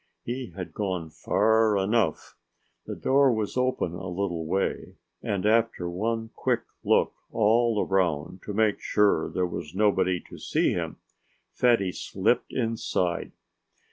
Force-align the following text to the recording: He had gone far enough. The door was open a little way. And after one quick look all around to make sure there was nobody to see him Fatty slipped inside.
He 0.23 0.51
had 0.55 0.73
gone 0.73 1.11
far 1.11 1.77
enough. 1.77 2.35
The 2.87 2.95
door 2.95 3.31
was 3.31 3.55
open 3.55 3.93
a 3.93 4.07
little 4.07 4.47
way. 4.47 4.95
And 5.21 5.45
after 5.45 5.87
one 5.87 6.31
quick 6.33 6.61
look 6.83 7.13
all 7.29 7.85
around 7.85 8.41
to 8.45 8.53
make 8.55 8.79
sure 8.81 9.29
there 9.29 9.45
was 9.45 9.75
nobody 9.75 10.19
to 10.21 10.39
see 10.39 10.71
him 10.71 10.97
Fatty 11.53 11.91
slipped 11.91 12.51
inside. 12.51 13.31